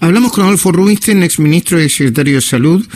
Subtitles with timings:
[0.00, 2.86] Hablamos con Adolfo Rubinstein, ex ministro y secretario de Salud.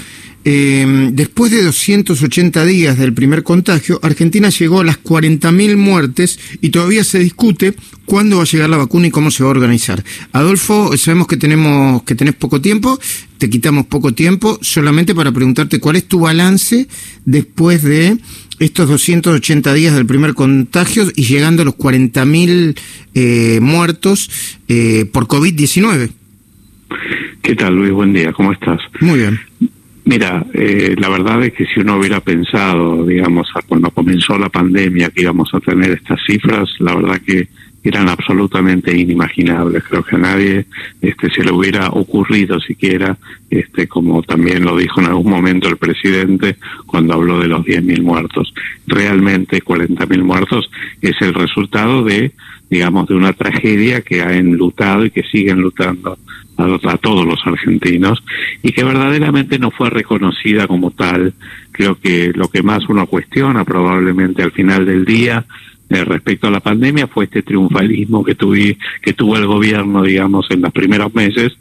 [0.45, 6.71] Eh, después de 280 días del primer contagio, Argentina llegó a las 40.000 muertes y
[6.71, 7.75] todavía se discute
[8.07, 10.05] cuándo va a llegar la vacuna y cómo se va a organizar.
[10.33, 12.99] Adolfo, sabemos que tenemos que tenés poco tiempo,
[13.39, 16.87] te quitamos poco tiempo, solamente para preguntarte cuál es tu balance
[17.25, 18.17] después de
[18.61, 22.79] estos 280 días del primer contagio y llegando a los 40.000
[23.15, 24.31] eh, muertos
[24.69, 26.11] eh, por COVID-19.
[27.43, 27.93] ¿Qué tal, Luis?
[27.93, 28.81] Buen día, ¿cómo estás?
[29.01, 29.39] Muy bien.
[30.05, 35.11] Mira, eh, la verdad es que si uno hubiera pensado, digamos, cuando comenzó la pandemia
[35.11, 37.49] que íbamos a tener estas cifras, la verdad que
[37.85, 39.83] eran absolutamente inimaginables.
[39.85, 40.67] Creo que a nadie
[41.01, 43.17] este, se le hubiera ocurrido siquiera,
[43.51, 46.57] este, como también lo dijo en algún momento el presidente
[46.87, 48.55] cuando habló de los 10.000 muertos.
[48.87, 50.71] Realmente 40.000 muertos
[51.01, 52.33] es el resultado de,
[52.71, 56.19] digamos, de una tragedia que ha enlutado y que sigue enlutando
[56.57, 58.23] a, todos los argentinos
[58.63, 61.35] y que verdaderamente no fue reconocida como tal.
[61.73, 65.45] Creo que lo que más uno cuestiona probablemente al final del día
[65.89, 70.47] eh, respecto a la pandemia fue este triunfalismo que, tuvi, que tuvo el gobierno, digamos,
[70.51, 71.53] en los primeros meses,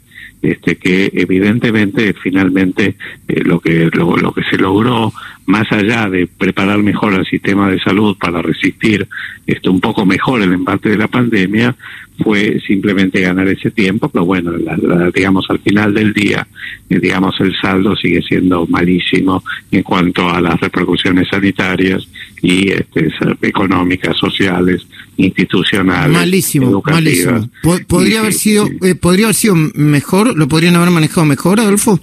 [0.42, 2.96] este, que evidentemente finalmente
[3.28, 5.12] eh, lo que lo, que se logró
[5.46, 9.06] más allá de preparar mejor el sistema de salud para resistir
[9.46, 11.76] esto un poco mejor el embate de la pandemia
[12.18, 16.46] fue simplemente ganar ese tiempo pero bueno la, la, digamos al final del día
[16.88, 22.06] eh, digamos el saldo sigue siendo malísimo en cuanto a las repercusiones sanitarias
[22.42, 23.08] y este,
[23.40, 27.48] económicas sociales institucionales malísimo malísimo.
[27.88, 28.78] Podría y, haber sido sí.
[28.82, 32.00] Eh, podría haber sido mejor lo podrían haber manejado mejor Adolfo.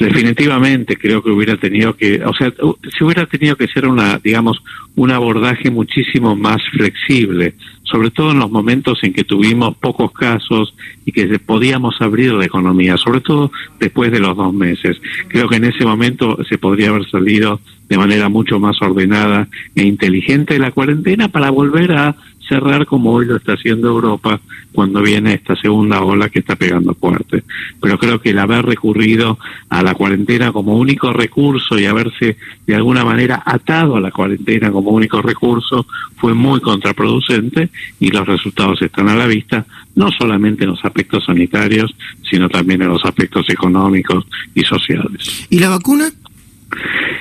[0.00, 2.52] Definitivamente creo que hubiera tenido que o sea
[2.96, 4.62] se hubiera tenido que ser una digamos
[4.96, 10.74] un abordaje muchísimo más flexible sobre todo en los momentos en que tuvimos pocos casos
[11.04, 14.96] y que podíamos abrir la economía, sobre todo después de los dos meses.
[15.28, 19.84] Creo que en ese momento se podría haber salido de manera mucho más ordenada e
[19.84, 22.16] inteligente de la cuarentena para volver a
[22.48, 24.40] cerrar como hoy lo está haciendo Europa
[24.72, 27.44] cuando viene esta segunda ola que está pegando fuerte.
[27.80, 29.38] Pero creo que el haber recurrido
[29.68, 34.70] a la cuarentena como único recurso y haberse de alguna manera atado a la cuarentena
[34.72, 40.64] como único recurso fue muy contraproducente y los resultados están a la vista, no solamente
[40.64, 41.94] en los aspectos sanitarios,
[42.28, 45.46] sino también en los aspectos económicos y sociales.
[45.50, 46.10] ¿Y la vacuna?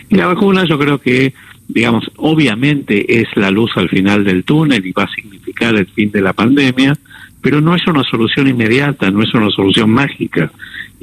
[0.09, 1.33] Y la vacuna yo creo que
[1.73, 6.11] digamos, obviamente es la luz al final del túnel y va a significar el fin
[6.11, 6.93] de la pandemia,
[7.41, 10.51] pero no es una solución inmediata, no es una solución mágica.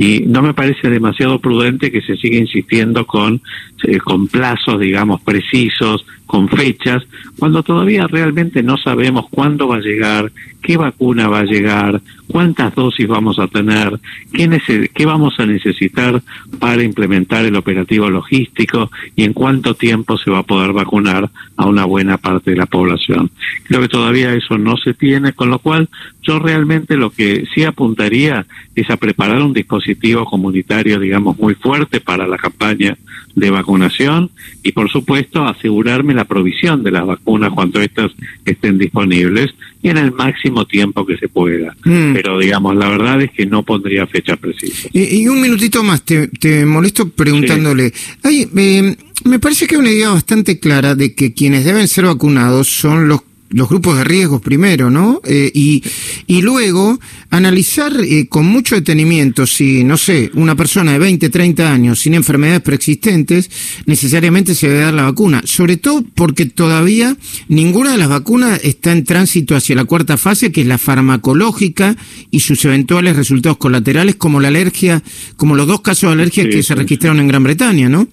[0.01, 3.43] Y no me parece demasiado prudente que se siga insistiendo con,
[3.87, 7.03] eh, con plazos, digamos, precisos, con fechas,
[7.39, 10.31] cuando todavía realmente no sabemos cuándo va a llegar,
[10.63, 13.99] qué vacuna va a llegar, cuántas dosis vamos a tener,
[14.33, 16.23] qué, qué vamos a necesitar
[16.61, 21.67] para implementar el operativo logístico y en cuánto tiempo se va a poder vacunar a
[21.67, 23.31] una buena parte de la población.
[23.65, 25.89] Creo que todavía eso no se tiene, con lo cual
[26.23, 28.47] yo realmente lo que sí apuntaría
[28.77, 29.90] es a preparar un dispositivo
[30.25, 32.97] comunitario, digamos, muy fuerte para la campaña
[33.35, 34.31] de vacunación
[34.63, 38.13] y, por supuesto, asegurarme la provisión de las vacunas cuando estas
[38.45, 41.75] estén disponibles y en el máximo tiempo que se pueda.
[41.85, 42.13] Mm.
[42.13, 44.89] Pero, digamos, la verdad es que no pondría fecha precisa.
[44.93, 47.91] Y, y un minutito más, te, te molesto preguntándole.
[47.91, 48.13] Sí.
[48.23, 52.07] Ay, eh, me parece que hay una idea bastante clara de que quienes deben ser
[52.07, 55.21] vacunados son los los grupos de riesgos primero, ¿no?
[55.25, 55.83] Eh, y,
[56.27, 56.99] y luego
[57.31, 62.15] analizar eh, con mucho detenimiento si, no sé, una persona de 20, 30 años sin
[62.15, 63.51] enfermedades preexistentes
[63.87, 65.43] necesariamente se debe dar la vacuna.
[65.45, 67.17] Sobre todo porque todavía
[67.49, 71.97] ninguna de las vacunas está en tránsito hacia la cuarta fase, que es la farmacológica
[72.31, 75.03] y sus eventuales resultados colaterales, como la alergia,
[75.37, 78.07] como los dos casos de alergia sí, que sí, se registraron en Gran Bretaña, ¿no?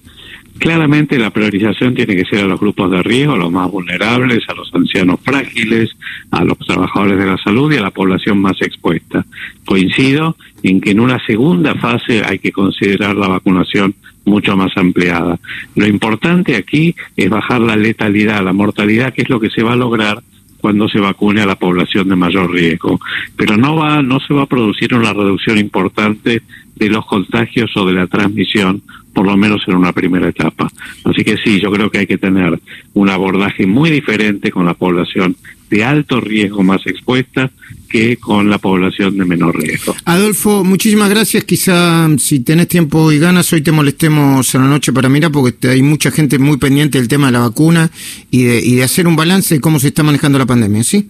[0.59, 4.39] Claramente la priorización tiene que ser a los grupos de riesgo, a los más vulnerables,
[4.47, 5.91] a los ancianos frágiles,
[6.31, 9.25] a los trabajadores de la salud y a la población más expuesta.
[9.65, 13.95] Coincido en que en una segunda fase hay que considerar la vacunación
[14.25, 15.39] mucho más ampliada.
[15.75, 19.73] Lo importante aquí es bajar la letalidad, la mortalidad, que es lo que se va
[19.73, 20.21] a lograr
[20.59, 22.99] cuando se vacune a la población de mayor riesgo.
[23.35, 26.41] Pero no va, no se va a producir una reducción importante
[26.75, 28.81] de los contagios o de la transmisión,
[29.17, 30.71] por lo menos en una primera etapa.
[31.03, 32.61] Así que sí, yo creo que hay que tener
[32.93, 35.35] un abordaje muy diferente con la población
[35.71, 37.49] de alto riesgo más expuesta
[37.89, 39.95] que con la población de menor riesgo.
[40.05, 41.45] Adolfo, muchísimas gracias.
[41.45, 45.67] Quizá si tenés tiempo y ganas, hoy te molestemos a la noche para mirar, porque
[45.67, 47.89] hay mucha gente muy pendiente del tema de la vacuna
[48.29, 51.09] y de, y de hacer un balance de cómo se está manejando la pandemia, ¿sí?